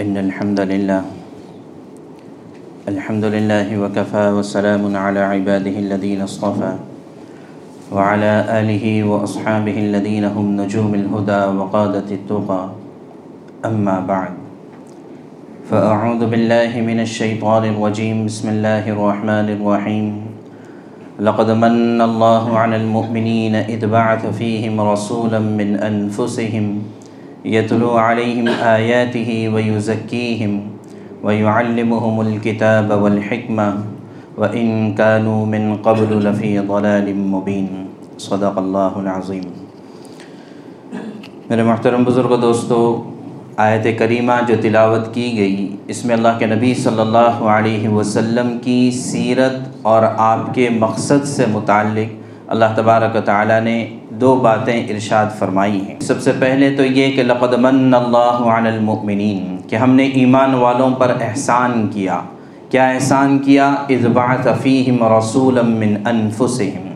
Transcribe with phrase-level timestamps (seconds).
[0.00, 1.02] إن الحمد لله.
[2.88, 6.72] الحمد لله وكفى وسلام على عباده الذين اصطفى
[7.92, 12.64] وعلى آله وأصحابه الذين هم نجوم الهدى وقادة التقى.
[13.68, 14.32] أما بعد.
[15.68, 18.24] فأعوذ بالله من الشيطان الرجيم.
[18.24, 20.06] بسم الله الرحمن الرحيم.
[21.20, 26.66] لقد من الله على المؤمنين إذ بعث فيهم رسولا من أنفسهم
[27.44, 30.52] يتلو عليهم آياته ويزكيهم
[31.22, 33.68] ويعلمهم الكتاب والحكمة
[34.38, 37.86] وإن كانوا من قبل لفي ضلال مبين
[38.18, 39.42] صدق اللہ العظیم۔
[41.48, 42.80] میرے محترم بزرگ دوستو،
[43.56, 48.58] آیت کریمہ جو تلاوت کی گئی، اس میں اللہ کے نبی صلی اللہ علیہ وسلم
[48.64, 52.19] کی سیرت اور آپ کے مقصد سے متعلق
[52.50, 53.74] اللہ تبارک و تعالیٰ نے
[54.10, 58.68] دو باتیں ارشاد فرمائی ہیں۔ سب سے پہلے تو یہ کہ لقد من اللہ علی
[58.68, 62.20] المؤمنین، کہ ہم نے ایمان والوں پر احسان کیا۔
[62.70, 66.88] کیا احسان کیا؟ اذبعث فیہم رسولا من انفسہم،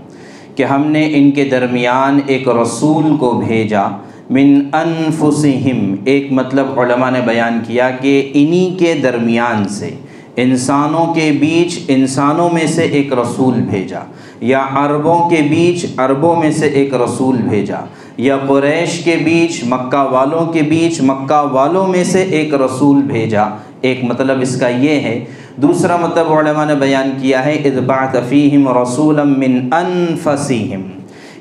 [0.56, 3.86] کہ ہم نے ان کے درمیان ایک رسول کو بھیجا۔
[4.30, 9.90] من انفسہم، ایک مطلب علماء نے بیان کیا کہ انہی کے درمیان سے۔
[10.36, 13.98] انسانوں کے بیچ انسانوں میں سے ایک رسول بھیجا،
[14.40, 17.80] یا عربوں کے بیچ عربوں میں سے ایک رسول بھیجا،
[18.16, 23.44] یا قریش کے بیچ مکہ والوں کے بیچ مکہ والوں میں سے ایک رسول بھیجا۔
[23.80, 25.24] ایک مطلب اس کا یہ ہے،
[25.62, 30.82] دوسرا مطلب علماء نے بیان کیا ہے اذبعث فیہم رسولا من انفسہم۔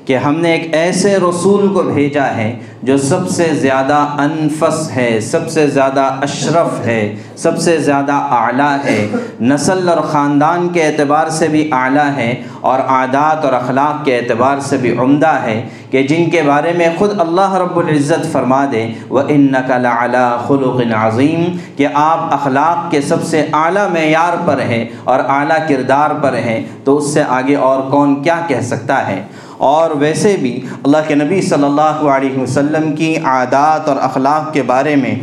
[0.04, 5.20] کہ ہم نے ایک ایسے رسول کو بھیجا ہے جو سب سے زیادہ انفس ہے،
[5.20, 9.08] سب سے زیادہ اشرف ہے، سب سے زیادہ اعلیٰ ہے۔
[9.40, 14.60] نسل اور خاندان کے اعتبار سے بھی اعلیٰ ہے اور عادات اور اخلاق کے اعتبار
[14.60, 18.92] سے بھی عمدہ ہے کہ جن کے بارے میں خود اللہ رب العزت فرما دے۔
[19.08, 24.60] وہ ان نقل اعلیٰ خلق عظیم کہ آپ اخلاق کے سب سے اعلیٰ معیار پر
[24.60, 29.08] ہیں اور اعلیٰ کردار پر ہیں۔ تو اس سے آگے اور کون کیا کہہ سکتا
[29.08, 29.22] ہے؟
[29.58, 34.62] اور ویسے بھی اللہ کے نبی صلی اللہ علیہ وسلم کی عادات اور اخلاق کے
[34.62, 35.14] بارے میں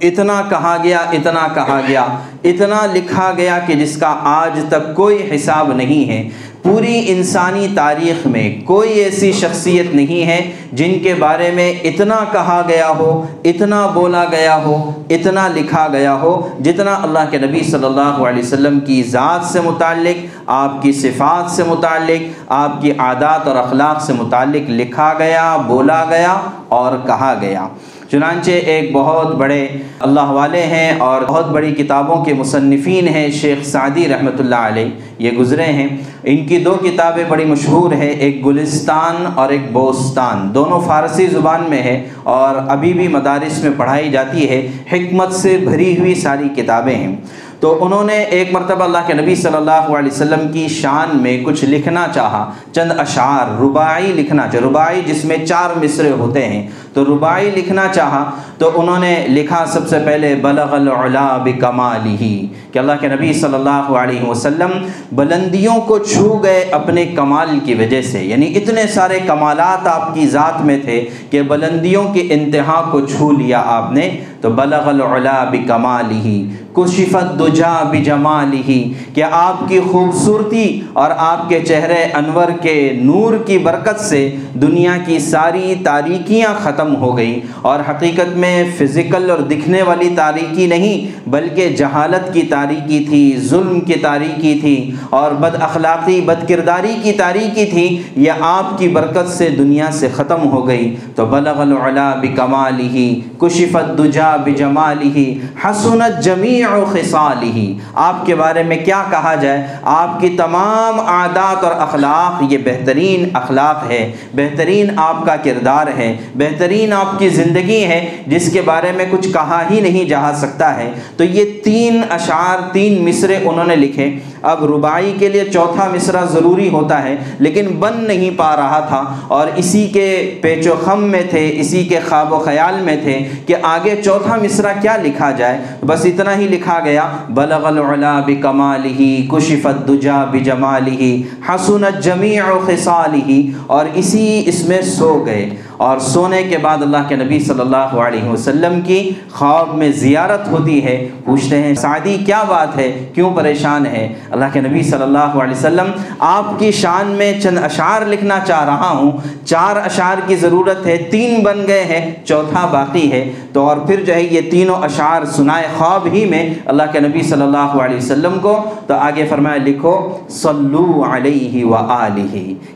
[0.00, 2.06] اتنا کہا گیا، اتنا کہا گیا،
[2.44, 6.28] اتنا لکھا گیا کہ جس کا آج تک کوئی حساب نہیں ہے۔
[6.66, 10.40] پوری انسانی تاریخ میں کوئی ایسی شخصیت نہیں ہے
[10.72, 13.10] جن کے بارے میں اتنا کہا گیا ہو،
[13.44, 14.74] اتنا بولا گیا ہو،
[15.10, 19.60] اتنا لکھا گیا ہو جتنا اللہ کے نبی صلی اللہ علیہ وسلم کی ذات سے
[19.60, 25.56] متعلق، آپ کی صفات سے متعلق، آپ کی عادات اور اخلاق سے متعلق لکھا گیا،
[25.66, 26.36] بولا گیا
[26.68, 27.66] اور کہا گیا۔
[28.10, 29.68] چنانچہ ایک بہت بڑے
[30.00, 34.90] اللہ والے ہیں اور بہت بڑی کتابوں کے مصنفین ہیں شیخ سعدی رحمۃ اللہ علیہ،
[35.18, 35.88] یہ گزرے ہیں۔
[36.24, 41.64] ان کی دو کتابیں بڑی مشہور ہیں، ایک گلستان اور ایک بوستان۔ دونوں فارسی زبان
[41.68, 46.48] میں ہے اور ابھی بھی مدارس میں پڑھائی جاتی ہے۔ حکمت سے بھری ہوئی ساری
[46.56, 47.16] کتابیں ہیں۔
[47.60, 51.44] تو انہوں نے ایک مرتبہ اللہ کے نبی صلی اللہ علیہ وسلم کی شان میں
[51.44, 56.68] کچھ لکھنا چاہا۔ چند اشعار، رباعی لکھنا چاہا۔ رباعی جس میں چار مصرے ہوتے ہیں۔
[56.92, 62.78] تو رباعی لکھنا چاہا تو انہوں نے لکھا سب سے پہلے، بلغ العلا بکمالہ کہ
[62.78, 64.70] اللہ کے نبی صلی اللہ علیہ وسلم
[65.12, 70.26] بلندیوں کو چھو گئے اپنے کمال کی وجہ سے۔ یعنی اتنے سارے کمالات آپ کی
[70.26, 75.44] ذات میں تھے کہ بلندیوں کی انتہا کو چھو لیا آپ نے۔ تو بلغ العلا
[75.44, 83.34] بکمالہ کشفت دجا بجمالہ کہ آپ کی خوبصورتی اور آپ کے چہرے انور کے نور
[83.46, 89.38] کی برکت سے دنیا کی ساری تاریکیاں ختم ہو گئیں۔ اور حقیقت میں فزیکل اور
[89.38, 95.54] دکھنے والی تاریکی نہیں، بلکہ جہالت کی تاریکی تھی، ظلم کی تاریکی تھی، اور بد
[95.60, 100.68] اخلاقی، بد کرداری کی تاریکی تھی، یہ آپ کی برکت سے دنیا سے ختم ہو
[100.68, 105.18] گئی۔ تو بلغ العلا بکمالہ کشفت دجا بجمالہ
[105.64, 111.72] حسنت جمیع خصالہ آپ کے بارے میں کیا کہا جائے؟ آپ کی تمام عادات اور
[111.72, 118.22] اخلاق، یہ بہترین اخلاق ہے۔ بہترین آپ کا کردار ہے۔ بہترین آپ کی زندگی ہے۔
[118.26, 122.58] جس کے بارے میں کچھ کہا ہی نہیں جا سکتا ہے۔ تو یہ تین اشعار،
[122.72, 127.66] تین مصرے انہوں نے لکھے۔ اب ربائی کے لیے چوتھا مصرع ضروری ہوتا ہے، لیکن
[127.78, 131.98] بن نہیں پا رہا تھا۔ اور اسی کے پیچ و خم میں تھے، اسی کے
[132.08, 136.44] خواب و خیال میں تھے کہ آگے چوتھا مصرع کیا لکھا جائے۔ بس اتنا ہی
[136.44, 141.04] لکھا گیا، بلغ العلا بکمالہ کشفت دجا بجمالہ
[141.48, 147.16] حسنت جمیع خصالہ اور اسی اس میں سو گئے۔ اور سونے کے بعد اللہ کے
[147.16, 152.42] نبی صلی اللہ علیہ وسلم کی خواب میں زیارت ہوتی ہے، پوچھتے ہیں، سعدی، کیا
[152.42, 157.06] بات ہے؟ کیوں پریشان ہے؟ اللہ کے نبی صلی اللہ علیہ وسلم آپ کی شان
[157.06, 159.10] میں چند اشعار لکھنا چاہ رہا ہوں۔
[159.44, 164.04] چار اشعار کی ضرورت ہے، تین بن گئے ہیں، چوتھا باقی ہے۔ تو اور پھر
[164.04, 167.96] جو ہے، یہ تینوں اشعار سنائے خواب ہی میں اللہ کے نبی صلی اللہ علیہ
[167.96, 171.76] وسلم کو۔ تو آگے فرمایا، لکھو، صلو علیہ و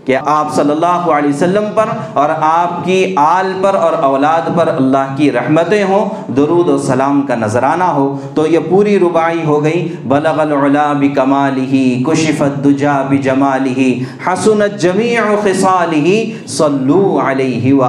[0.04, 4.68] کہ آپ صلی اللہ علیہ وسلم پر اور آپ کی آل پر اور اولاد پر
[4.68, 9.62] اللہ کی رحمتیں ہوں، درود و سلام کا نذرانہ ہو، تو یہ پوری ربائی ہو
[9.64, 13.80] گئی۔ بلغ العلا بکمالہ کشفت دجا بجمالہ
[14.26, 17.82] حسنت جمیع خصالہ صلو علیہ و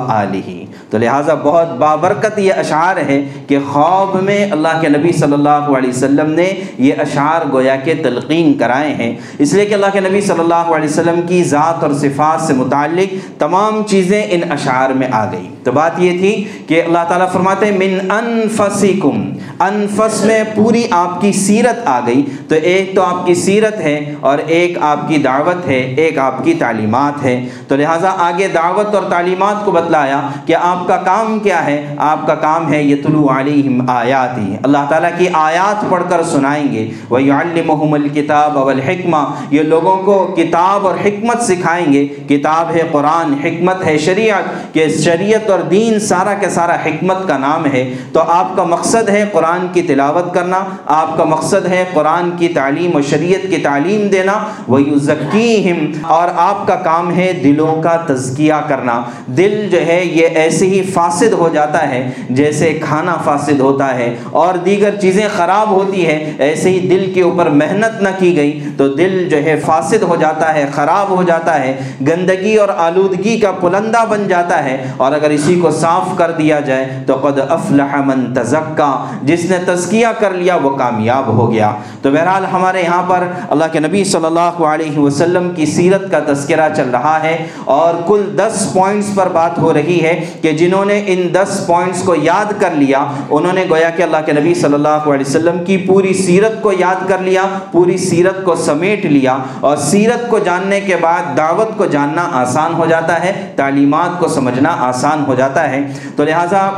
[0.91, 5.49] تو لہٰذا بہت بابرکت یہ اشعار ہے کہ خواب میں اللہ کے نبی صلی اللہ
[5.49, 9.99] علیہ وسلم نے یہ اشعار گویا کے تلقین کرائے ہیں۔ اس لیے کہ اللہ کے
[9.99, 14.89] نبی صلی اللہ علیہ وسلم کی ذات اور صفات سے متعلق تمام چیزیں ان اشعار
[14.89, 20.23] میں آ گئی تو بات یہ تھی کہ اللہ تعالیٰ فرماتے ہیں، من انفسکم انفس
[20.25, 24.37] میں پوری آپ کی سیرت آ گئی۔ تو ایک تو آپ کی سیرت ہے اور
[24.47, 29.03] ایک آپ کی دعوت ہے، ایک آپ کی تعلیمات ہے۔ تو لہٰذا آگے دعوت اور
[29.09, 33.39] تعلیمات کو بتلایا کہ آپ کا کام کیا ہے؟ آپ کا کام ہے یہ طلوع
[33.39, 39.17] علیہم آیاتی۔ اللہ تعالیٰ کی آیات پڑھ کر سنائیں گے۔ وہ علمحم الکتاب والحکمہ
[39.51, 44.87] یہ لوگوں کو کتاب اور حکمت سکھائیں گے۔ کتاب ہے قرآن، حکمت ہے شریعت۔ کہ
[44.87, 49.25] شریعت اور دین سارا کے سارا حکمت کا نام ہے۔ تو آپ کا مقصد ہے
[49.31, 54.07] قرآن کی تلاوت کرنا۔ آپ کا مقصد ہے قرآن کی تعلیم و شریعت کی تعلیم
[54.07, 54.33] دینا۔
[54.67, 60.27] وہی ذکیم اور آپ کا کام ہے دلوں کا تزکیہ کرنا۔ دل جو ہے، یہ
[60.27, 65.71] ایسے ہی فاسد ہو جاتا ہے، جیسے کھانا فاسد ہوتا ہے اور دیگر چیزیں خراب
[65.71, 69.55] ہوتی ہے ایسے ہی دل کے اوپر محنت نہ کی گئی تو دل جو ہے
[69.65, 71.75] فاسد ہو جاتا ہے، خراب ہو جاتا ہے،
[72.07, 76.59] گندگی اور آلودگی کا پلندہ بن جاتا ہے۔ اور اگر اسی کو صاف کر دیا
[76.59, 78.91] جائے تو قد افلح من تزکا،
[79.23, 81.71] جس نے تزکیہ کر لیا وہ کامیاب ہو گیا۔
[82.01, 86.19] تو بہرحال ہمارے یہاں پر اللہ کے نبی صلی اللہ علیہ وسلم کی سیرت کا
[86.27, 90.85] تذکرہ چل رہا ہے اور کل دس پوائنٹس پر بات ہو رہی ہے کہ جنہوں
[90.85, 94.53] نے ان دس پوائنٹس کو یاد کر لیا، انہوں نے گویا کہ اللہ کے نبی
[94.53, 99.05] صلی اللہ علیہ وسلم کی پوری سیرت کو یاد کر لیا، پوری سیرت کو سمیٹ
[99.05, 104.19] لیا اور سیرت کو جاننے کے بعد دعوت کو جاننا آسان ہو جاتا ہے، تعلیمات
[104.19, 105.79] کو سمجھنا آسان ہو جاتا ہے۔
[106.15, 106.69] تو لہٰذا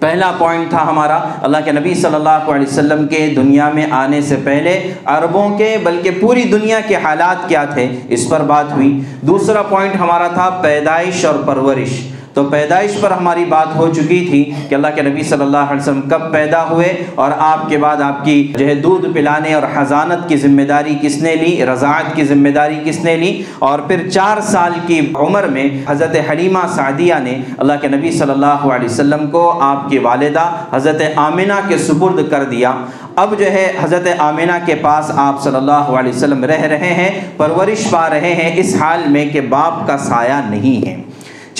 [0.00, 4.20] پہلا پوائنٹ تھا ہمارا، اللہ کے نبی صلی اللہ علیہ وسلم کے دنیا میں آنے
[4.20, 9.00] سے پہلے عربوں کے، بلکہ پوری دنیا کے حالات کیا تھے؟ اس پر بات ہوئی۔
[9.20, 12.00] دوسرا پوائنٹ ہمارا تھا پیدائش اور پرورش۔
[12.34, 15.80] تو پیدائش پر ہماری بات ہو چکی تھی کہ اللہ کے نبی صلی اللہ علیہ
[15.80, 19.62] وسلم کب پیدا ہوئے اور آپ کے بعد آپ کی جو ہے دودھ پلانے اور
[19.74, 23.78] حضانت کی ذمہ داری کس نے لی، رضاعت کی ذمہ داری کس نے لی اور
[23.78, 28.66] پھر چار سال کی عمر میں حضرت حلیمہ سعدیہ نے اللہ کے نبی صلی اللہ
[28.74, 32.72] علیہ وسلم کو آپ کی والدہ حضرت آمنہ کے سپرد کر دیا۔
[33.16, 37.10] اب جو ہے حضرت آمینہ کے پاس آپ صلی اللہ علیہ وسلم رہ رہے ہیں،
[37.36, 40.96] پرورش پا رہے ہیں اس حال میں کہ باپ کا سایہ نہیں ہے۔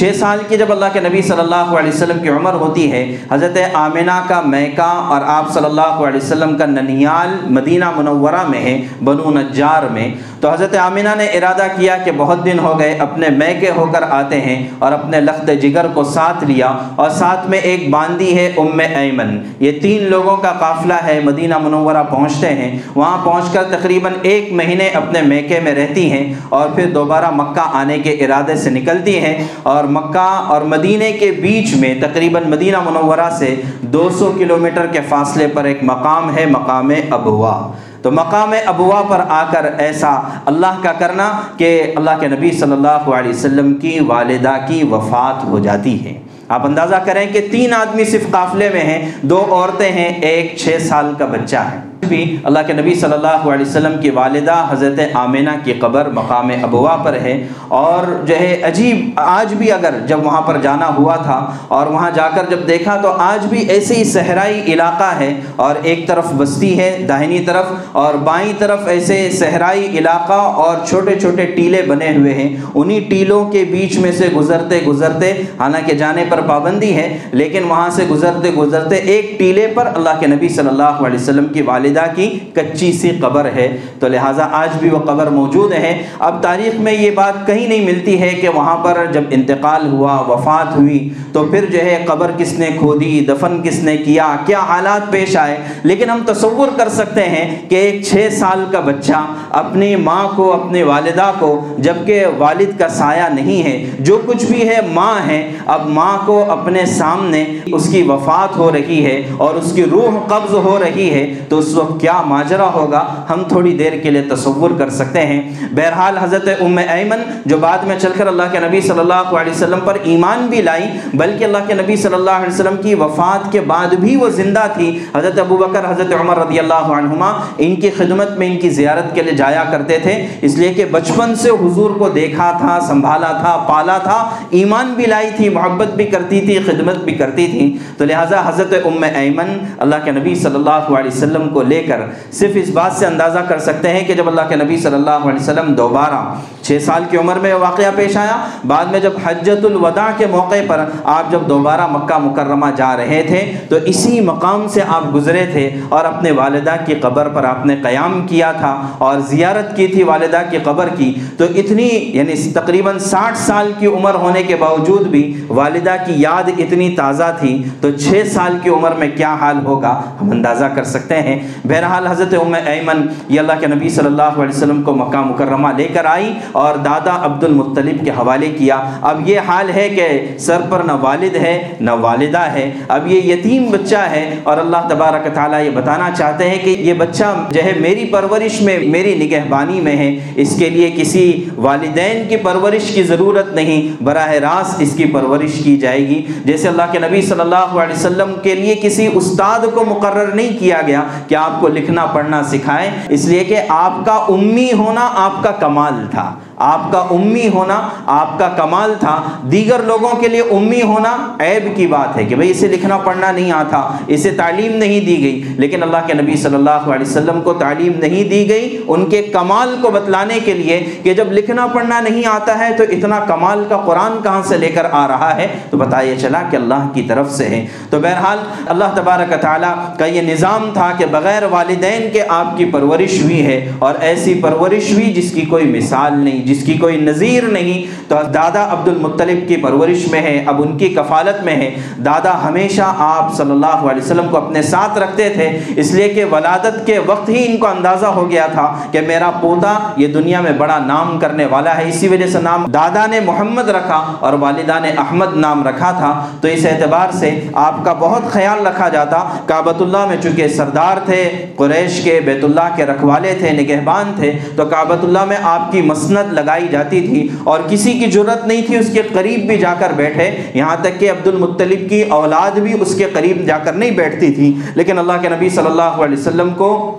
[0.02, 3.16] چھ سال کی جب اللہ کے نبی صلی اللہ علیہ وسلم کی عمر ہوتی ہے،
[3.30, 8.60] حضرت آمینہ کا میکا اور آپ صلی اللہ علیہ وسلم کا ننیال مدینہ منورہ میں
[8.60, 12.96] ہے، بنو نجار میں۔ تو حضرت آمینہ نے ارادہ کیا کہ بہت دن ہو گئے
[12.98, 17.50] اپنے میکے ہو کر آتے ہیں اور اپنے لخت جگر کو ساتھ لیا اور ساتھ
[17.50, 22.48] میں ایک باندی ہے ام ایمن۔ یہ تین لوگوں کا قافلہ ہے، مدینہ منورہ پہنچتے
[22.48, 27.30] ہیں۔ وہاں پہنچ کر تقریباً ایک مہینے اپنے میکے میں رہتی ہیں اور پھر دوبارہ
[27.30, 32.42] مکہ آنے کے ارادے سے نکلتی ہیں اور مکہ اور مدینہ کے بیچ میں تقریباً
[32.46, 38.10] مدینہ منورہ سے دو سو کلومیٹر کے فاصلے پر ایک مقام ہے، مقام ابوا۔ تو
[38.10, 40.10] مقام ابوا پر آ کر ایسا
[40.46, 45.44] اللہ کا کرنا کہ اللہ کے نبی صلی اللہ علیہ وسلم کی والدہ کی وفات
[45.44, 46.18] ہو جاتی ہے۔
[46.48, 50.82] آپ اندازہ کریں کہ تین آدمی صرف قافلے میں ہیں، دو عورتیں ہیں، ایک چھ
[50.82, 55.00] سال کا بچہ ہے۔ بھی اللہ کے نبی صلی اللہ علیہ وسلم کی والدہ حضرت
[55.16, 57.34] آمینہ کی قبر مقام ابوا پر ہے
[57.68, 62.10] اور جو ہے عجیب، آج بھی اگر جب وہاں پر جانا ہوا تھا اور وہاں
[62.14, 66.32] جا کر جب دیکھا تو آج بھی ایسے ہی صحرائی علاقہ ہے اور ایک طرف
[66.36, 72.10] بستی ہے داہنی طرف اور بائیں طرف ایسے صحرائی علاقہ اور چھوٹے چھوٹے ٹیلے بنے
[72.16, 77.06] ہوئے ہیں۔ انہی ٹیلوں کے بیچ میں سے گزرتے گزرتے، حالانکہ جانے پر پابندی ہے،
[77.32, 81.46] لیکن وہاں سے گزرتے گزرتے ایک ٹیلے پر اللہ کے نبی صلی اللہ علیہ وسلم
[81.52, 85.72] کی والدہ والدہ کی کچی سی قبر ہے۔ تو لہٰذا آج بھی وہ قبر موجود
[85.72, 89.92] ہے۔ اب تاریخ میں یہ بات کہیں نہیں ملتی ہے کہ وہاں پر جب انتقال
[89.92, 94.36] ہوا، وفات ہوئی، تو پھر جو ہے قبر کس نے کھودی، دفن کس نے کیا
[94.46, 98.80] کیا حالات پیش آئے۔ لیکن ہم تصور کر سکتے ہیں کہ ایک چھ سال کا
[98.80, 104.44] بچہ اپنی ماں کو، اپنے والدہ کو جبکہ والد کا سایہ نہیں ہے، جو کچھ
[104.44, 109.22] بھی ہے ماں ہے۔ اب ماں کو اپنے سامنے اس کی وفات ہو رہی ہے
[109.36, 113.42] اور اس کی روح قبض ہو رہی ہے، تو اس وقت کیا ماجرا ہوگا؟ ہم
[113.48, 115.42] تھوڑی دیر کے لیے تصور کر سکتے ہیں۔
[115.74, 119.52] بہرحال حضرت ام ایمن جو بعد میں چل کر اللہ کے نبی صلی اللہ علیہ
[119.52, 120.84] وسلم پر ایمان بھی لائی،
[121.14, 124.66] بلکہ اللہ کے نبی صلی اللہ علیہ وسلم کی وفات کے بعد بھی وہ زندہ
[124.74, 128.70] تھی۔ حضرت ابو بکر، حضرت عمر رضی اللہ عنہما ان کی خدمت میں ان کی
[128.70, 132.78] زیارت کے لیے جایا کرتے تھے۔ اس لیے کہ بچپن سے حضور کو دیکھا تھا،
[132.80, 137.46] سنبھالا تھا، پالا تھا، ایمان بھی لائی تھی، محبت بھی کرتی تھی، خدمت بھی کرتی
[137.46, 141.82] تھی۔ تو لہٰذا حضرت ام ایمن اللہ کے نبی صلی اللہ علیہ وسلم کو لے
[141.82, 142.00] کر
[142.32, 145.28] صرف اس بات سے اندازہ کر سکتے ہیں کہ جب اللہ کے نبی صلی اللہ
[145.28, 146.22] علیہ وسلم دوبارہ
[146.62, 148.36] چھ سال کی عمر میں واقعہ پیش آیا،
[148.66, 153.22] بعد میں جب حجت الوداع کے موقع پر آپ جب دوبارہ مکہ مکرمہ جا رہے
[153.28, 157.66] تھے، تو اسی مقام سے آپ گزرے تھے اور اپنے والدہ کی قبر پر آپ
[157.66, 162.34] نے قیام کیا تھا اور زیارت کی تھی والدہ کی قبر کی۔ تو اتنی یعنی
[162.54, 167.52] تقریباً ساٹھ سال کی عمر ہونے کے باوجود بھی والدہ کی یاد اتنی تازہ تھی۔
[167.80, 172.06] تو چھ سال کی عمر میں کیا حال ہوگا، ہم اندازہ کر سکتے ہیں۔ بہرحال
[172.06, 175.88] حضرت ام ایمن یہ اللہ کے نبی صلی اللہ علیہ وسلم کو مکہ مکرمہ لے
[175.94, 180.60] کر آئی اور دادا عبد المطلب کے حوالے کیا۔ اب یہ حال ہے کہ سر
[180.68, 185.34] پر نہ والد ہے، نہ والدہ ہے۔ اب یہ یتیم بچہ ہے اور اللہ تبارک
[185.34, 189.80] تعالیٰ یہ بتانا چاہتے ہیں کہ یہ بچہ جو ہے میری پرورش میں، میری نگہبانی
[189.80, 194.94] میں ہے۔ اس کے لیے کسی والدین کی پرورش کی ضرورت نہیں، براہ راست اس
[194.96, 198.74] کی پرورش کی جائے گی۔ جیسے اللہ کے نبی صلی اللہ علیہ وسلم کے لیے
[198.82, 203.44] کسی استاد کو مقرر نہیں کیا گیا کہ آپ کو لکھنا پڑھنا سکھائیں۔ اس لیے
[203.44, 208.48] کہ آپ کا امی ہونا آپ کا کمال تھا۔ آپ کا امی ہونا آپ کا
[208.48, 212.68] کمال تھا۔ دیگر لوگوں کے لیے امی ہونا عیب کی بات ہے کہ بھئی اسے
[212.68, 216.70] لکھنا پڑھنا نہیں آتا، اسے تعلیم نہیں دی گئی۔ لیکن اللہ کے نبی صلی اللہ
[216.70, 221.14] علیہ وسلم کو تعلیم نہیں دی گئی۔ ان کے کمال کو بتلانے کے لیے کہ
[221.14, 224.86] جب لکھنا پڑھنا نہیں آتا ہے تو اتنا کمال کا قرآن کہاں سے لے کر
[224.92, 228.84] آ رہا ہے؟ تو بتایا چلا کہ اللہ کی طرف سے ہے۔ تو بہرحال اللہ
[228.94, 233.72] تبارک تعالیٰ کا یہ نظام تھا کہ بغیر والدین کے آپ کی پرورش ہوئی ہے
[233.78, 238.16] اور ایسی پرورش ہوئی جس کی کوئی مثال نہیں جس کی کوئی نظیر نہیں، تو
[238.34, 242.94] دادا عبد المطلب کی پرورش میں ہے، اب ان کی کفالت میں ہے۔ دادا ہمیشہ
[242.98, 246.98] آپ صلی اللہ علیہ وسلم کو اپنے ساتھ رکھتے تھے، اس لیے کہ ولادت کے
[247.06, 250.78] وقت ہی ان کو اندازہ ہو گیا تھا کہ میرا پوتا یہ دنیا میں بڑا
[250.78, 254.90] نام کرنے والا ہے۔ اسی وجہ سے نام دادا نے محمد رکھا اور والدہ نے
[254.98, 259.80] احمد نام رکھا تھا۔ تو اس اعتبار سے آپ کا بہت خیال رکھا جاتا۔ کعبۃ
[259.80, 264.64] اللہ میں چونکہ سردار تھے، قریش کے بیت اللہ کے رکھوالے تھے، نگہبان تھے، تو
[264.64, 268.76] کعبۃ اللہ میں آپ کی مسند لگائی جاتی تھی اور کسی کی ضرورت نہیں تھی
[268.76, 272.72] اس کے قریب بھی جا کر بیٹھے۔ یہاں تک کہ عبد المطلب کی اولاد بھی
[272.80, 276.18] اس کے قریب جا کر نہیں بیٹھتی تھی۔ لیکن اللہ کے نبی صلی اللہ علیہ
[276.18, 276.98] وسلم کو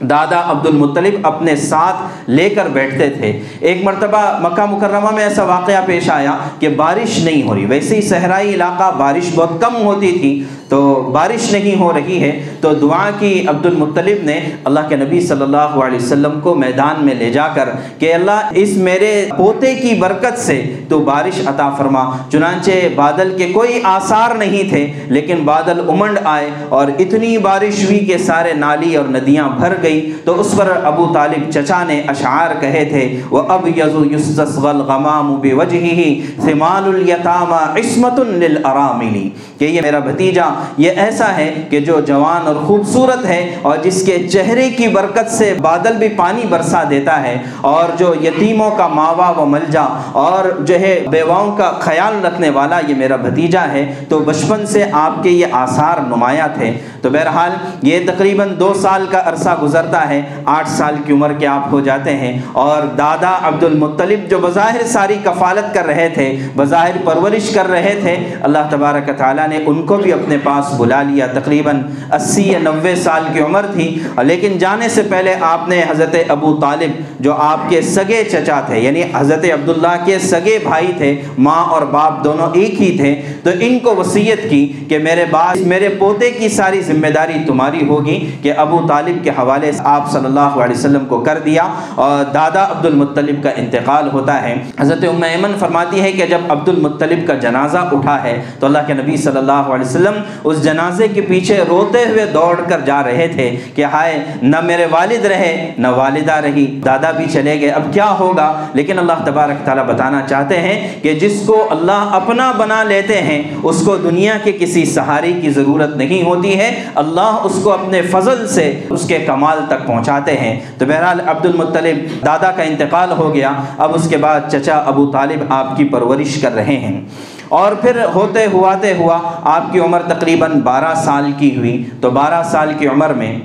[0.00, 5.42] دادا عبد المطلب اپنے ساتھ لے کر بیٹھتے تھے۔ ایک مرتبہ مکہ مکرمہ میں ایسا
[5.42, 9.76] واقعہ پیش آیا کہ بارش نہیں ہو رہی۔ ویسے ہی صحرائی علاقہ بارش بہت کم
[9.76, 14.80] ہوتی تھی، تو بارش نہیں ہو رہی ہے۔ تو دعا کی عبد المطلب نے اللہ
[14.88, 18.76] کے نبی صلی اللہ علیہ وسلم کو میدان میں لے جا کر کہ اللہ اس
[18.76, 24.68] میرے پوتے کی برکت سے تو بارش عطا فرما۔ چنانچہ بادل کے کوئی آثار نہیں
[24.68, 29.72] تھے، لیکن بادل امنڈ آئے اور اتنی بارش ہوئی کہ سارے نالی اور ندیاں بھر
[29.82, 34.04] گئی۔ گئی تو اس پر ابو طالب چچا نے اشعار کہے تھے وہ اب یزو
[34.10, 36.08] یسغل غمام بے وجہ ہی
[36.42, 39.28] ثمال الیتامہ عصمت للاراملی
[39.58, 40.44] کہ یہ میرا بھتیجا،
[40.78, 45.30] یہ ایسا ہے کہ جو جوان اور خوبصورت ہے اور جس کے چہرے کی برکت
[45.30, 47.36] سے بادل بھی پانی برسا دیتا ہے
[47.70, 49.82] اور جو یتیموں کا ماوا و ملجا
[50.22, 54.84] اور جو ہے بیواؤں کا خیال رکھنے والا یہ میرا بھتیجا ہے، تو بچپن سے
[54.92, 57.50] آپ کے یہ آثار نمایاں تھے۔ تو بہرحال
[57.82, 61.68] یہ تقریباً دو سال کا عرصہ گزر گزرتا ہے، آٹھ سال کی عمر کے آپ
[61.72, 66.96] ہو جاتے ہیں۔ اور دادا عبد المطلب جو بظاہر ساری کفالت کر رہے تھے، بظاہر
[67.04, 71.26] پرورش کر رہے تھے، اللہ تبارک تعالیٰ نے ان کو بھی اپنے پاس بلا لیا۔
[71.26, 71.82] تقریباً
[72.12, 76.56] اسی یا نوے سال کی عمر تھی۔ لیکن جانے سے پہلے آپ نے حضرت ابو
[76.60, 81.64] طالب جو آپ کے سگے چچا تھے یعنی حضرت عبداللہ کے سگے بھائی تھے، ماں
[81.64, 85.88] اور باپ دونوں ایک ہی تھے، تو ان کو وصیت کی کہ میرے بعد میرے
[85.88, 90.24] پوتے کی ساری ذمہ داری تمہاری ہوگی کہ ابو طالب کے حوالے حوالے آپ صلی
[90.24, 91.62] اللہ علیہ وسلم کو کر دیا
[91.94, 96.38] اور دادا عبد المطلب کا انتقال ہوتا ہے۔ حضرت ام ایمن فرماتی ہے کہ جب
[96.48, 100.64] عبد المطلب کا جنازہ اٹھا ہے تو اللہ کے نبی صلی اللہ علیہ وسلم اس
[100.64, 105.24] جنازے کے پیچھے روتے ہوئے دوڑ کر جا رہے تھے کہ ہائے، نہ میرے والد
[105.24, 109.86] رہے، نہ والدہ رہی، دادا بھی چلے گئے، اب کیا ہوگا؟ لیکن اللہ تبارک تعالیٰ
[109.86, 114.52] بتانا چاہتے ہیں کہ جس کو اللہ اپنا بنا لیتے ہیں، اس کو دنیا کے
[114.52, 119.18] کسی سہارے کی ضرورت نہیں ہوتی ہے۔ اللہ اس کو اپنے فضل سے، اس کے
[119.18, 124.08] کمال تک پہنچاتے ہیں۔ تو بہرحال عبد المطلب دادا کا انتقال ہو گیا۔ اب اس
[124.08, 127.00] کے بعد چچا ابو طالب آپ کی پرورش کر رہے ہیں۔
[127.48, 132.42] اور پھر ہوتے ہواتے ہوا آپ کی عمر تقریباً بارہ سال کی ہوئی۔ تو بارہ
[132.42, 133.38] سال کی عمر میں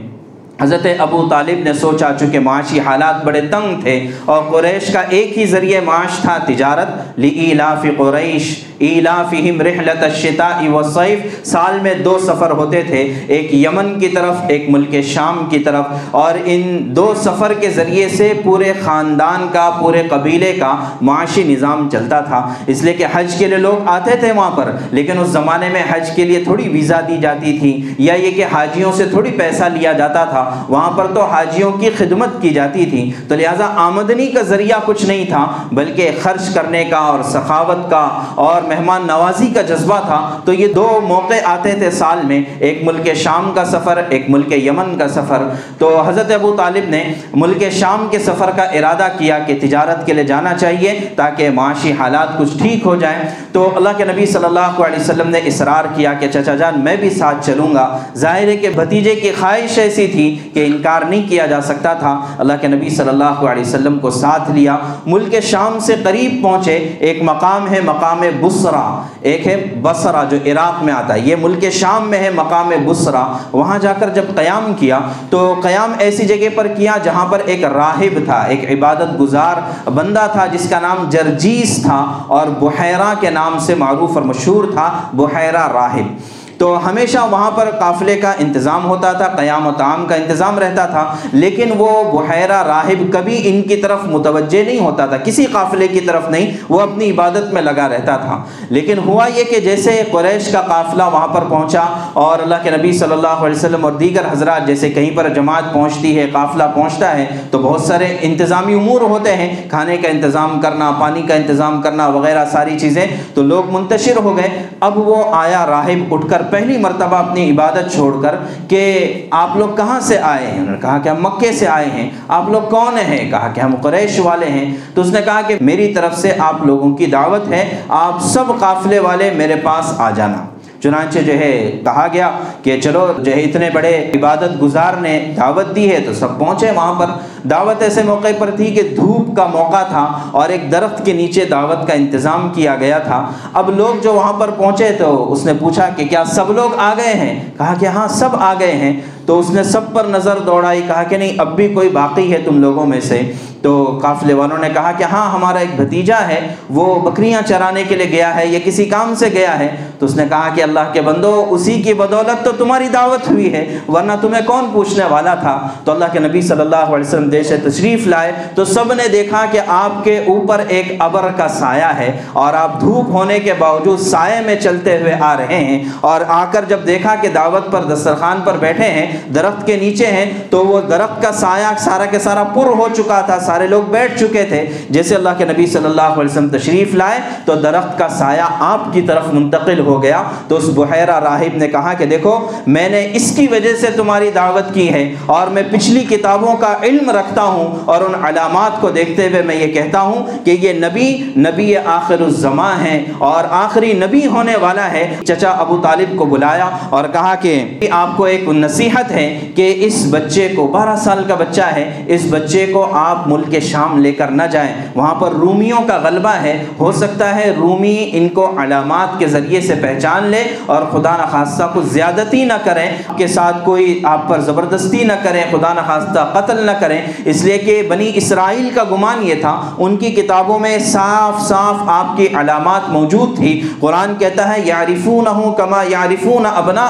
[0.62, 5.38] حضرت ابو طالب نے سوچا چونکہ معاشی حالات بڑے تنگ تھے اور قریش کا ایک
[5.38, 7.54] ہی ذریعہ معاش تھا تجارت لی
[7.98, 14.42] قریش، ایلافہم رحلت الشتاء والصیف، سال میں دو سفر ہوتے تھے، ایک یمن کی طرف،
[14.48, 16.62] ایک ملک شام کی طرف، اور ان
[16.96, 22.42] دو سفر کے ذریعے سے پورے خاندان کا، پورے قبیلے کا معاشی نظام چلتا تھا۔
[22.68, 25.84] اس لیے کہ حج کے لیے لوگ آتے تھے وہاں پر، لیکن اس زمانے میں
[25.90, 29.64] حج کے لیے تھوڑی ویزا دی جاتی تھی، یا یہ کہ حاجیوں سے تھوڑی پیسہ
[29.74, 34.28] لیا جاتا تھا۔ وہاں پر تو حاجیوں کی خدمت کی جاتی تھی۔ تو لہٰذا آمدنی
[34.28, 39.48] کا ذریعہ کچھ نہیں تھا، بلکہ خرچ کرنے کا اور سخاوت کا اور مہمان نوازی
[39.48, 43.66] کا جذبہ تھا۔ تو یہ دو موقع آتے تھے سال میں، ایک ملک شام کا
[43.66, 45.44] سفر، ایک ملک یمن کا سفر۔
[45.78, 50.14] تو حضرت ابو طالب نے ملک شام کے سفر کا ارادہ کیا کہ تجارت کے
[50.14, 53.22] لیے جانا چاہیے تاکہ معاشی حالات کچھ ٹھیک ہو جائیں۔
[53.52, 56.96] تو اللہ کے نبی صلی اللہ علیہ وسلم نے اصرار کیا کہ، چچا جان، میں
[56.96, 61.30] بھی ساتھ چلوں گا۔ ظاہر ہے کہ بھتیجے کی خواہش ایسی تھی کہ انکار نہیں
[61.30, 65.36] کیا جا سکتا تھا۔ اللہ کے نبی صلی اللہ علیہ وسلم کو ساتھ لیا۔ ملک
[65.44, 70.94] شام سے قریب پہنچے۔ ایک مقام ہے مقام بسرا۔ ایک ہے بسرا جو عراق میں
[70.94, 75.00] آتا ہے۔ یہ ملک شام میں ہے مقام بسرا۔ وہاں جا کر جب قیام کیا،
[75.30, 80.28] تو قیام ایسی جگہ پر کیا جہاں پر ایک راہب تھا، ایک عبادت گزار بندہ
[80.32, 85.02] تھا جس کا نام جرجیس تھا اور بحیرہ کے نام سے معروف اور مشہور تھا،
[85.14, 86.18] بحیرہ راہب۔
[86.58, 90.86] تو ہمیشہ وہاں پر قافلے کا انتظام ہوتا تھا، قیام و تعام کا انتظام رہتا
[90.86, 95.88] تھا، لیکن وہ بحیرہ راہب کبھی ان کی طرف متوجہ نہیں ہوتا تھا، کسی قافلے
[95.88, 100.04] کی طرف نہیں، وہ اپنی عبادت میں لگا رہتا تھا۔ لیکن ہوا یہ کہ جیسے
[100.12, 101.84] قریش کا قافلہ وہاں پر پہنچا
[102.14, 105.74] اور اللہ کے نبی صلی اللہ علیہ وسلم اور دیگر حضرات جیسے کہیں پر جماعت
[105.74, 110.62] پہنچتی ہے، قافلہ پہنچتا ہے، تو بہت سارے انتظامی امور ہوتے ہیں۔ کھانے کا انتظام
[110.62, 115.24] کرنا، پانی کا انتظام کرنا وغیرہ ساری چیزیں تو لوگ منتشر ہو گئے۔ اب وہ
[115.32, 118.36] آیا راہب اٹھ کر پہلی مرتبہ اپنی عبادت چھوڑ کر
[118.68, 121.86] کہ آپ لوگ کہاں سے آئے ہیں؟ انہوں نے کہا کہ ہم مکے سے آئے
[121.86, 125.42] ہیں۔ آپ لوگ کون ہیں؟ کہا کہ ہم قریش والے ہیں۔ تو اس نے کہا
[125.48, 129.94] کہ میری طرف سے آپ لوگوں کی دعوت ہے۔ آپ سب قافلے والے میرے پاس
[129.98, 132.30] آ جانا۔ چنانچہ جو ہے کہا گیا
[132.64, 136.72] کہ چلو جو ہے اتنے بڑے عبادت گزار نے دعوت دی ہے تو سب پہنچے
[136.76, 137.06] وہاں پر۔
[137.48, 141.46] دعوت ایسے موقع پر تھی کہ دھوپ کا موقع تھا اور ایک درخت کے نیچے
[141.46, 145.54] دعوت کا انتظام کیا گیا تھا۔ اب لوگ جو وہاں پر پہنچے تو اس نے
[145.60, 149.02] پوچھا کہ کیا سب لوگ آ گئے ہیں؟ کہا کہ ہاں سب آ گئے ہیں۔
[149.26, 152.38] تو اس نے سب پر نظر دوڑائی، کہا کہ نہیں، اب بھی کوئی باقی ہے
[152.46, 153.22] تم لوگوں میں سے؟
[153.62, 157.96] تو قافلے والوں نے کہا کہ ہاں ہمارا ایک بھتیجا ہے، وہ بکریاں چرانے کے
[157.96, 160.80] لیے گیا ہے یا کسی کام سے گیا ہے۔ تو اس نے کہا کہ اللہ
[160.94, 165.36] کے بندو، اسی کی بدولت تو تمہاری دعوت ہوئی ہے، ورنہ تمہیں کون پوچھنے والا
[165.36, 169.08] تھا؟ تو اللہ کے نبی صلی اللہ علیہ وسلم دیش تشریف لائے۔ تو سب نے
[169.08, 173.54] دیکھا کہ آپ کے اوپر ایک ابر کا سایہ ہے اور آپ دھوپ ہونے کے
[173.58, 177.72] باوجود سائے میں چلتے ہوئے آ رہے ہیں۔ اور آ کر جب دیکھا کہ دعوت
[177.72, 182.06] پر، دسترخوان پر بیٹھے ہیں درخت کے نیچے ہیں، تو وہ درخت کا سایہ سارا
[182.06, 185.66] کے سارا پر ہو چکا تھا، سارے لوگ بیٹھ چکے تھے۔ جیسے اللہ کے نبی
[185.66, 190.02] صلی اللہ علیہ وسلم تشریف لائے، تو درخت کا سایہ آپ کی طرف منتقل ہو
[190.04, 193.88] گیا۔ تو اس بحیرہ راہب نے کہا کہ دیکھو، میں نے اس کی وجہ سے
[193.96, 198.82] تمہاری دعوت کی ہے اور میں پچھلی کتابوں کا علم رکھتا ہوں اور ان علامات
[198.82, 201.06] کو دیکھتے ہوئے میں یہ کہتا ہوں کہ یہ نبی
[201.38, 206.70] نبی آخر الزماں ہیں اور آخری نبی ہونے والا ہے۔ چچا ابو طالب کو بلایا
[206.90, 211.36] اور کہا کہ آپ کو ایک نصیحت ہے کہ اس بچے کو بارہ سال کا
[211.36, 215.80] بچہ ہے، اس بچے کو آپ ملک شام لے کر نہ جائیں۔ وہاں پر رومیوں
[215.88, 220.44] کا غلبہ ہے۔ ہو سکتا ہے رومی ان کو علامات کے ذریعے سے پہچان لے
[220.66, 225.44] اور خدا نخواستہ کو زیادتی نہ کریں کے ساتھ کوئی آپ پر زبردستی نہ کریں،
[225.52, 229.98] خدا نخواستہ قتل نہ کریں۔ اس لیے کہ بنی اسرائیل کا گمان یہ تھا، ان
[229.98, 235.26] کی کتابوں میں صاف صاف آپ کی علامات موجود تھی۔ قرآن کہتا ہے یارفون
[235.58, 236.86] کما یارفون ابنا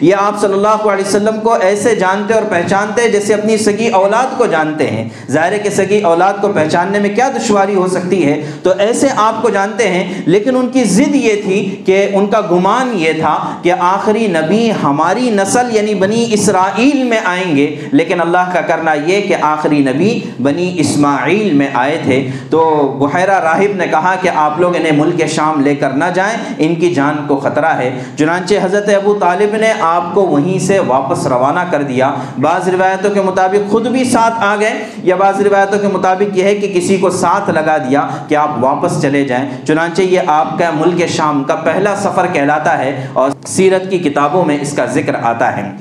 [0.00, 4.38] یہ آپ صلی اللہ علیہ وسلم کو ایسے جانتے اور پہچانتے جیسے اپنی سگی اولاد
[4.38, 8.50] کو جانتے ہیں۔ ظاہر کہ سگی اولاد کو پہچاننے میں کیا دشواری ہو سکتی ہے۔
[8.62, 12.40] تو ایسے آپ کو جانتے ہیں، لیکن ان کی ضد یہ تھی کہ ان کا
[12.40, 18.20] گمان یہ تھا کہ آخری نبی ہماری نسل یعنی بنی اسرائیل میں آئیں گے۔ لیکن
[18.20, 23.76] اللہ کا کرنا یہ کہ آخری نبی بنی اسماعیل میں آئے تھے۔ تو بحیرہ راہب
[23.76, 27.16] نے کہا کہ آپ لوگ انہیں ملک شام لے کر نہ جائیں، ان کی جان
[27.26, 31.82] کو خطرہ ہے۔ چنانچہ حضرت ابو طالب نے آپ کو وہیں سے واپس روانہ کر
[31.82, 36.36] دیا۔ بعض روایتوں کے مطابق خود بھی ساتھ آ گئے، یا بعض روایتوں کے مطابق
[36.36, 40.20] یہ ہے کہ کسی کو ساتھ لگا دیا کہ آپ واپس چلے جائیں۔ چنانچہ یہ
[40.26, 44.72] آپ کا ملک شام کا پہلا سفر کہلاتا ہے اور سیرت کی کتابوں میں اس
[44.76, 45.72] کا ذکر آتا ہے۔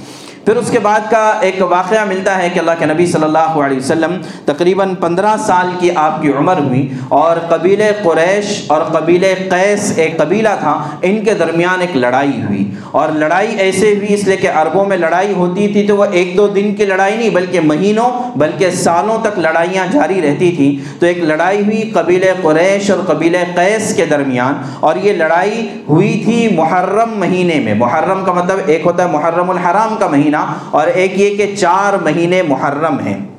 [0.46, 3.56] پھر اس کے بعد کا ایک واقعہ ملتا ہے کہ اللہ کے نبی صلی اللہ
[3.60, 9.24] علیہ وسلم تقریباً پندرہ سال کی آپ کی عمر ہوئی اور قبیل قریش اور قبیل
[9.50, 12.65] قیس ایک قبیلہ تھا۔ ان کے درمیان ایک لڑائی ہوئی۔
[12.96, 16.38] اور لڑائی ایسے ہوئی اس لیے کہ عربوں میں لڑائی ہوتی تھی تو وہ ایک
[16.38, 21.06] دو دن کی لڑائی نہیں، بلکہ مہینوں، بلکہ سالوں تک لڑائیاں جاری رہتی تھیں۔ تو
[21.06, 26.48] ایک لڑائی ہوئی قبیل قریش اور قبیل قیس کے درمیان۔ اور یہ لڑائی ہوئی تھی
[26.56, 31.20] محرم مہینے میں۔ محرم کا مطلب ایک ہوتا ہے محرم الحرام کا مہینہ، اور ایک
[31.20, 33.35] یہ کہ چار مہینے محرم ہیں۔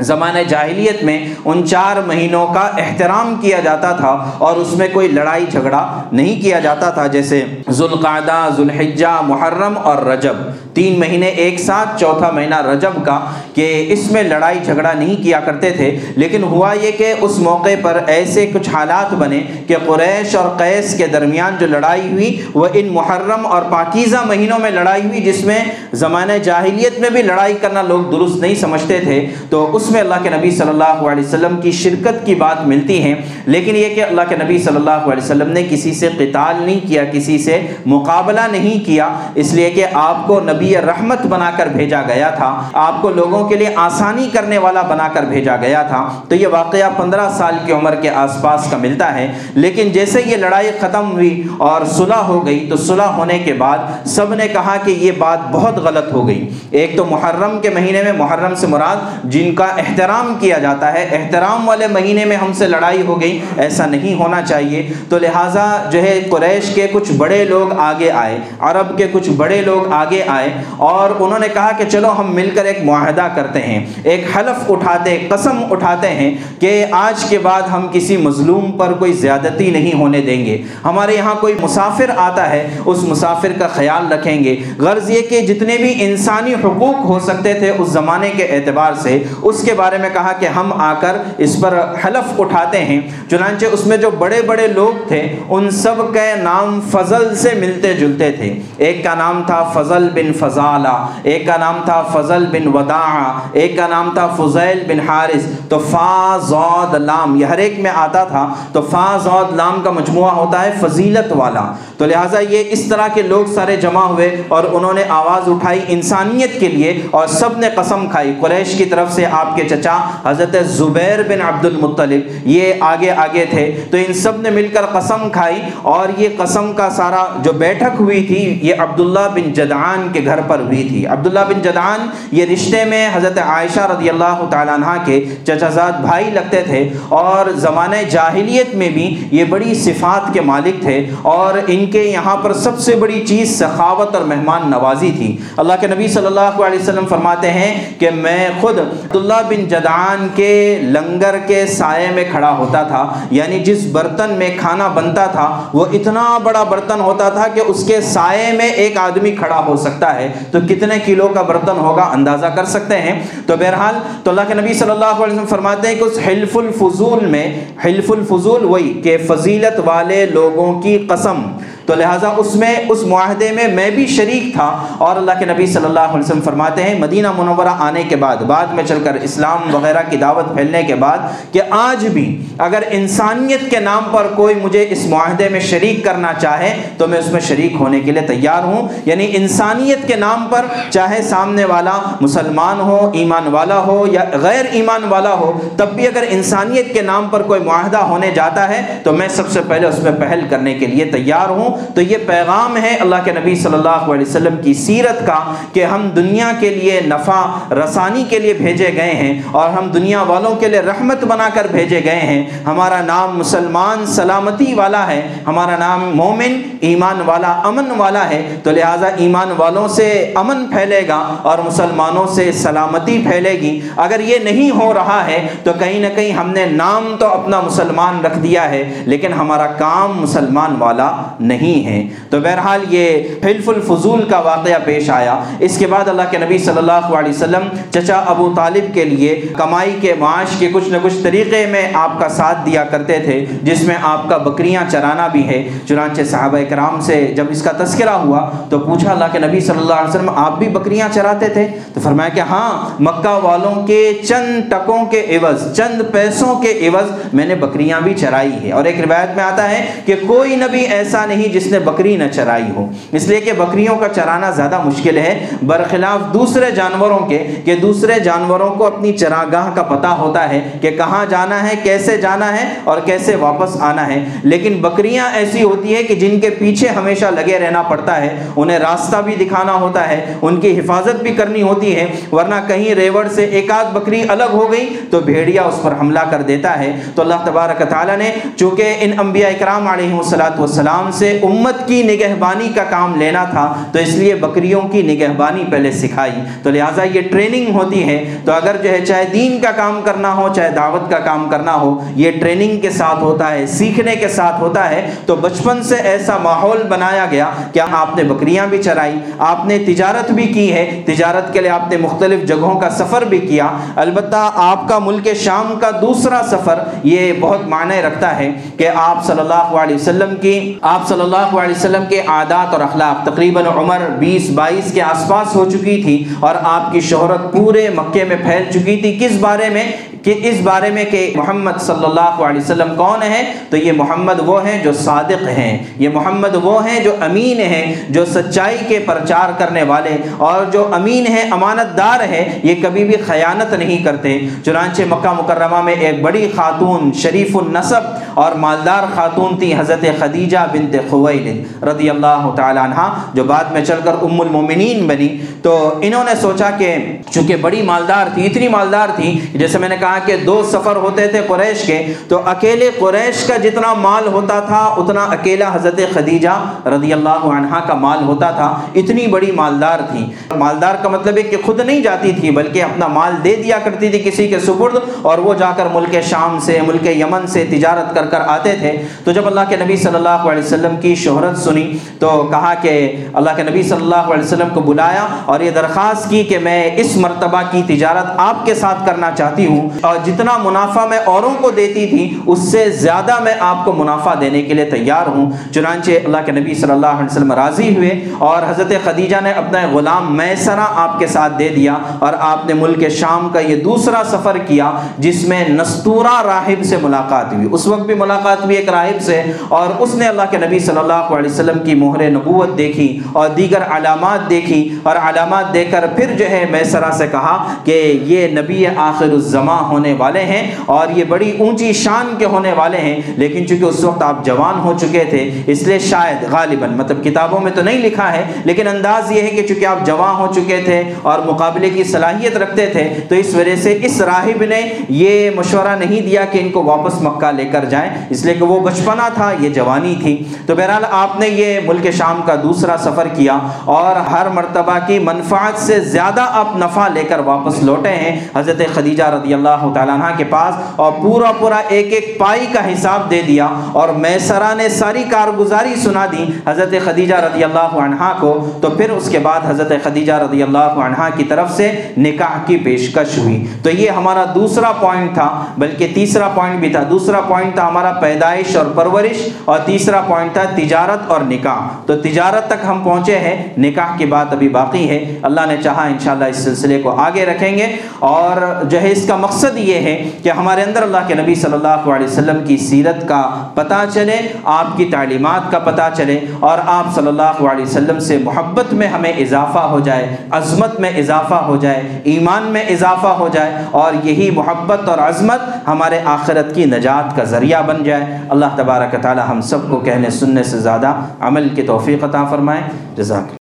[0.00, 5.08] زمانہ جاہلیت میں ان چار مہینوں کا احترام کیا جاتا تھا اور اس میں کوئی
[5.08, 10.34] لڑائی جھگڑا نہیں کیا جاتا تھا، جیسے ذوالقعدہ، ذوالحجہ، محرم اور رجب۔
[10.74, 13.20] تین مہینے ایک ساتھ، چوتھا مہینہ رجب کا،
[13.54, 17.68] کہ اس میں لڑائی جھگڑا نہیں کیا کرتے تھے۔ لیکن ہوا یہ کہ اس موقع
[17.82, 22.68] پر ایسے کچھ حالات بنے کہ قریش اور قیس کے درمیان جو لڑائی ہوئی، وہ
[22.74, 25.58] ان محرم اور پاکیزہ مہینوں میں لڑائی ہوئی، جس میں
[25.92, 30.00] زمانہ جاہلیت میں بھی لڑائی کرنا لوگ درست نہیں سمجھتے تھے۔ تو اس اس میں
[30.00, 33.14] اللہ کے نبی صلی اللہ علیہ وسلم کی شرکت کی بات ملتی ہے،
[33.46, 36.80] لیکن یہ کہ اللہ کے نبی صلی اللہ علیہ وسلم نے کسی سے قتال نہیں
[36.88, 41.66] کیا، کسی سے مقابلہ نہیں کیا، اس لیے کہ آپ کو نبی رحمت بنا کر
[41.66, 45.82] بھیجا گیا تھا، آپ کو لوگوں کے لیے آسانی کرنے والا بنا کر بھیجا گیا
[45.82, 49.88] تھا۔ تو یہ واقعہ پندرہ سال کی عمر کے آس پاس کا ملتا ہے۔ لیکن
[49.88, 54.34] جیسے یہ لڑائی ختم ہوئی اور صلح ہو گئی، تو صلح ہونے کے بعد سب
[54.34, 58.12] نے کہا کہ یہ بات بہت غلط ہو گئی۔ ایک تو محرم کے مہینے میں
[58.12, 62.66] محرم سے مراد جن کا احترام کیا جاتا ہے۔ احترام والے مہینے میں ہم سے
[62.66, 67.44] لڑائی ہو گئی، ایسا نہیں ہونا چاہیے۔ تو لہٰذا جو ہے قریش کے کچھ بڑے
[67.44, 71.84] لوگ آگے آئے، عرب کے کچھ بڑے لوگ آگے آئے اور انہوں نے کہا کہ
[71.88, 76.86] چلو ہم مل کر ایک معاہدہ کرتے ہیں۔ ایک حلف اٹھاتے، قسم اٹھاتے ہیں کہ
[76.90, 81.34] آج کے بعد ہم کسی مظلوم پر کوئی زیادتی نہیں ہونے دیں گے۔ ہمارے یہاں
[81.40, 85.94] کوئی مسافر آتا ہے، اس مسافر کا خیال رکھیں گے۔ غرض یہ کہ جتنے بھی
[85.98, 90.32] انسانی حقوق ہو سکتے تھے اس زمانے کے اعتبار سے، اس کے بارے میں کہا
[90.32, 93.00] کہ ہم آ کر اس پر حلف اٹھاتے ہیں۔
[93.30, 97.94] چنانچہ اس میں جو بڑے بڑے لوگ تھے، ان سب کے نام فضل سے ملتے
[97.94, 102.76] جلتے تھے۔ ایک کا نام تھا فضل بن فضالہ، ایک کا نام تھا فضل بن
[102.76, 107.78] وداع ایک کا نام تھا فضیل بن حارث۔ تو فا زود لام، یہ ہر ایک
[107.78, 112.40] میں آتا تھا۔ تو فا زود لام کا مجموعہ ہوتا ہے فضیلت والا۔ تو لہٰذا
[112.40, 116.68] یہ اس طرح کے لوگ سارے جمع ہوئے اور انہوں نے آواز اٹھائی انسانیت کے
[116.68, 121.22] لیے اور سب نے قسم کھائی۔ قریش کی طرف سے آپ کے چچا حضرت زبیر
[121.28, 125.60] بن عبد المطلب یہ آگے آگے تھے۔ تو ان سب نے مل کر قسم کھائی
[125.82, 130.40] اور یہ قسم کا سارا جو بیٹھک ہوئی تھی، یہ عبداللہ بن جدعان کے گھر
[130.40, 134.96] پر ہوئی تھی۔ عبداللہ بن جدعان، یہ رشتے میں حضرت عائشہ رضی اللہ تعالیٰ عنہ
[135.04, 140.40] کے چچا زاد بھائی لگتے تھے اور زمانہ جاہلیت میں بھی یہ بڑی صفات کے
[140.40, 145.10] مالک تھے اور ان کے یہاں پر سب سے بڑی چیز سخاوت اور مہمان نوازی
[145.16, 149.68] تھی۔ اللہ کے نبی صلی اللہ علیہ وسلم فرماتے ہیں کہ میں خود عبداللہ بن
[149.68, 155.26] جدعان کے لنگر کے سائے میں کھڑا ہوتا تھا یعنی جس برتن میں کھانا بنتا
[155.26, 159.64] تھا، وہ اتنا بڑا برتن ہوتا تھا کہ اس کے سائے میں ایک آدمی کھڑا
[159.66, 163.94] ہو سکتا ہے۔ تو کتنے کلو کا برتن ہوگا اندازہ کر سکتے ہیں؟ تو بہرحال،
[164.24, 167.60] تو اللہ کے نبی صلی اللہ علیہ وسلم فرماتے ہیں کہ اس حلف الفضول میں
[167.84, 171.42] حلف الفضول وہی کہ فضیلت والے لوگوں کی قسم۔
[171.86, 175.66] تو لہٰذا اس میں، اس معاہدے میں میں بھی شریک تھا اور اللہ کے نبی
[175.66, 179.14] صلی اللہ علیہ وسلم فرماتے ہیں، مدینہ منورہ آنے کے بعد بعد میں چل کر
[179.14, 181.18] اسلام وغیرہ کی دعوت پھیلنے کے بعد
[181.52, 186.32] کہ آج بھی اگر انسانیت کے نام پر کوئی مجھے اس معاہدے میں شریک کرنا
[186.32, 190.46] چاہے تو میں اس میں شریک ہونے کے لیے تیار ہوں۔ یعنی انسانیت کے نام
[190.50, 195.88] پر چاہے سامنے والا مسلمان ہو، ایمان والا ہو یا غیر ایمان والا ہو، تب
[195.88, 199.60] بھی اگر انسانیت کے نام پر کوئی معاہدہ ہونے جاتا ہے تو میں سب سے
[199.68, 203.32] پہلے اس میں پہل کرنے کے لیے تیار ہوں۔ تو یہ پیغام ہے اللہ کے
[203.32, 205.38] نبی صلی اللہ علیہ وسلم کی سیرت کا
[205.72, 207.40] کہ ہم دنیا کے لیے نفع
[207.74, 211.66] رسانی کے لیے بھیجے گئے ہیں اور ہم دنیا والوں کے لیے رحمت بنا کر
[211.70, 217.90] بھیجے گئے ہیں۔ ہمارا نام مسلمان سلامتی والا ہے، ہمارا نام مومن ایمان والا امن
[217.96, 223.52] والا ہے۔ تو لہٰذا ایمان والوں سے امن پھیلے گا اور مسلمانوں سے سلامتی پھیلے
[223.60, 227.26] گی۔ اگر یہ نہیں ہو رہا ہے تو کہیں نہ کہیں ہم نے نام تو
[227.26, 231.10] اپنا مسلمان رکھ دیا ہے، لیکن ہمارا کام مسلمان والا
[231.40, 236.30] نہیں ہے تو بہرحال یہ حلف الفضول کا واقعہ پیش آیا۔ اس کے بعد اللہ
[236.30, 240.68] کے نبی صلی اللہ علیہ وسلم چچا ابو طالب کے لیے کمائی کے معاش کے
[240.72, 244.36] کچھ نہ کچھ طریقے میں آپ کا ساتھ دیا کرتے تھے، جس میں آپ کا
[244.36, 249.10] بکریاں چرانا بھی ہے۔ چنانچہ صحابہ کرام سے جب اس کا تذکرہ ہوا تو پوچھا
[249.10, 252.40] اللہ کے نبی صلی اللہ علیہ وسلم، آپ بھی بکریاں چراتے تھے؟ تو فرمایا کہ
[252.40, 258.00] ہاں مکہ والوں کے چند ٹکوں کے عوض، چند پیسوں کے عوض میں نے بکریاں
[258.00, 261.66] بھی چرائی ہے اور ایک روایت میں آتا ہے کہ کوئی نبی ایسا نہیں جس
[261.66, 266.34] نے بکری نہ چرائی ہو۔ اس لیے کہ بکریوں کا چرانا زیادہ مشکل ہے۔ برخلاف
[266.34, 271.26] دوسرے جانوروں کے، کہ دوسرے جانوروں کو اپنی چراگاہ کا پتہ ہوتا ہے کہ کہاں
[271.26, 276.02] جانا ہے، کیسے جانا ہے اور کیسے واپس آنا ہے۔ لیکن بکریاں ایسی ہوتی ہے
[276.02, 280.34] کہ جن کے پیچھے ہمیشہ لگے رہنا پڑتا ہے۔ انہیں راستہ بھی دکھانا ہوتا ہے،
[280.42, 284.50] ان کی حفاظت بھی کرنی ہوتی ہے۔ ورنہ کہیں ریوڑ سے ایک آدھ بکری الگ
[284.52, 288.30] ہو گئی تو بھیڑیا اس پر حملہ کر دیتا ہے۔ تو اللہ تبارک تعالیٰ نے،
[288.56, 293.74] چونکہ ان انبیاء اکرام علیہ السلاۃ والسلام سے امت کی نگہبانی کا کام لینا تھا،
[293.92, 296.32] تو اس لیے بکریوں کی نگہبانی پہلے سکھائی۔
[296.62, 300.34] تو لہٰذا یہ ٹریننگ ہوتی ہے۔ تو اگر جو ہے چاہے دین کا کام کرنا
[300.34, 304.28] ہو، چاہے دعوت کا کام کرنا ہو، یہ ٹریننگ کے ساتھ ہوتا ہے، سیکھنے کے
[304.28, 308.82] ساتھ ہوتا ہے۔ تو بچپن سے ایسا ماحول بنایا گیا کہ آپ نے بکریاں بھی
[308.82, 312.90] چرائی، آپ نے تجارت بھی کی ہے۔ تجارت کے لیے آپ نے مختلف جگہوں کا
[312.90, 318.38] سفر بھی کیا۔ البتہ آپ کا ملک شام کا دوسرا سفر یہ بہت معنی رکھتا
[318.38, 322.74] ہے کہ آپ صلی اللہ علیہ وسلم کی، آپ صلی اللہ علیہ وسلم کے عادات
[322.74, 327.00] اور اخلاق تقریباً عمر بیس بائیس کے آس پاس ہو چکی تھی اور آپ کی
[327.08, 329.84] شہرت پورے مکے میں پھیل چکی تھی کس بارے میں
[330.26, 334.40] کہ اس بارے میں کہ محمد صلی اللہ علیہ وسلم کون ہے تو یہ محمد
[334.46, 338.98] وہ ہیں جو صادق ہیں، یہ محمد وہ ہیں جو امین ہیں، جو سچائی کے
[339.06, 344.02] پرچار کرنے والے اور جو امین ہیں امانت دار ہے یہ کبھی بھی خیانت نہیں
[344.04, 350.04] کرتے۔ چنانچہ مکہ مکرمہ میں ایک بڑی خاتون شریف النصب اور مالدار خاتون تھی، حضرت
[350.18, 355.28] خدیجہ بنت خویل رضی اللہ تعالی عنہ، جو بعد میں چل کر ام المومنین بنی۔
[355.62, 356.94] تو انہوں نے سوچا کہ
[357.30, 360.96] چونکہ بڑی مالدار تھی، اتنی مالدار تھی، جیسے میں نے کہا کہا کہ دو سفر
[360.96, 366.00] ہوتے تھے قریش کے، تو اکیلے قریش کا جتنا مال ہوتا تھا، اتنا اکیلا حضرت
[366.14, 366.54] خدیجہ
[366.86, 370.24] رضی اللہ عنہ کا مال ہوتا تھا۔ اتنی بڑی مالدار تھی۔
[370.56, 374.08] مالدار کا مطلب ہے کہ خود نہیں جاتی تھی، بلکہ اپنا مال دے دیا کرتی
[374.08, 378.14] تھی کسی کے سپرد، اور وہ جا کر ملک شام سے، ملک یمن سے تجارت
[378.14, 378.92] کر کر آتے تھے۔
[379.24, 381.86] تو جب اللہ کے نبی صلی اللہ علیہ وسلم کی شہرت سنی،
[382.18, 382.94] تو کہا کہ
[383.34, 386.90] اللہ کے نبی صلی اللہ علیہ وسلم کو بلایا، اور یہ درخواست کی کہ میں
[386.96, 391.54] اس مرتبہ کی تجارت آپ کے ساتھ کرنا چاہتی ہوں۔ اور جتنا منافع میں اوروں
[391.60, 395.50] کو دیتی تھی، اس سے زیادہ میں آپ کو منافع دینے کے لیے تیار ہوں۔
[395.72, 399.78] چنانچہ اللہ کے نبی صلی اللہ علیہ وسلم راضی ہوئے اور حضرت خدیجہ نے اپنا
[399.92, 404.22] غلام میسرہ آپ کے ساتھ دے دیا اور آپ نے ملک شام کا یہ دوسرا
[404.30, 408.88] سفر کیا جس میں نستورہ راہب سے ملاقات ہوئی۔ اس وقت بھی ملاقات ہوئی ایک
[408.88, 412.76] راہب سے اور اس نے اللہ کے نبی صلی اللہ علیہ وسلم کی مہر نبوت
[412.78, 417.56] دیکھی اور دیگر علامات دیکھی اور علامات دے کر پھر جو ہے میسرہ سے کہا
[417.84, 422.72] کہ یہ نبی آخر الزماں ہونے والے ہیں اور یہ بڑی اونچی شان کے ہونے
[422.72, 426.96] والے ہیں، لیکن چونکہ اس وقت آپ جوان ہو چکے تھے، اس لیے شاید غالباً
[426.96, 430.34] مطلب کتابوں میں تو نہیں لکھا ہے، لیکن انداز یہ ہے کہ چونکہ آپ جوان
[430.36, 434.62] ہو چکے تھے اور مقابلے کی صلاحیت رکھتے تھے، تو اس وجہ سے اس راہب
[434.64, 438.54] نے یہ مشورہ نہیں دیا کہ ان کو واپس مکہ لے کر جائیں۔ اس لیے
[438.54, 442.54] کہ وہ بچپنا تھا، یہ جوانی تھی۔ تو بہرحال آپ نے یہ ملک شام کا
[442.62, 447.82] دوسرا سفر کیا اور ہر مرتبہ کی منفعت سے زیادہ آپ نفع لے کر واپس
[447.82, 452.12] لوٹے ہیں۔ حضرت خدیجہ رضی اللہ اللہ تعالیٰ عنہ کے پاس اور پورا پورا ایک
[452.12, 457.34] ایک پائی کا حساب دے دیا اور میسرا نے ساری کارگزاری سنا دی حضرت خدیجہ
[457.34, 461.44] رضی اللہ عنہ کو، تو پھر اس کے بعد حضرت خدیجہ رضی اللہ عنہ کی
[461.44, 466.80] طرف سے نکاح کی پیشکش ہوئی۔ تو یہ ہمارا دوسرا پوائنٹ تھا، بلکہ تیسرا پوائنٹ
[466.80, 471.40] بھی تھا۔ دوسرا پوائنٹ تھا ہمارا پیدائش اور پرورش اور تیسرا پوائنٹ تھا تجارت اور
[471.40, 475.76] نکاح۔ تو تجارت تک ہم پہنچے ہیں، نکاح کی بات ابھی باقی ہے۔ اللہ نے
[475.82, 479.78] چاہا انشاءاللہ اس سلسلے کو آگے رکھیں گے اور جو ہے اس کا مقصد مقصد
[479.78, 483.42] یہ ہے کہ ہمارے اندر اللہ کے نبی صلی اللہ علیہ وسلم کی سیرت کا
[483.74, 488.38] پتہ چلے، آپ کی تعلیمات کا پتہ چلے اور آپ صلی اللہ علیہ وسلم سے
[488.38, 493.48] محبت میں ہمیں اضافہ ہو جائے، عظمت میں اضافہ ہو جائے، ایمان میں اضافہ ہو
[493.52, 498.76] جائے اور یہی محبت اور عظمت ہمارے آخرت کی نجات کا ذریعہ بن جائے۔ اللہ
[498.76, 502.82] تبارک تعالی ہم سب کو کہنے، سننے سے زیادہ عمل کی توفیق عطا فرمائے۔
[503.16, 503.54] جزاک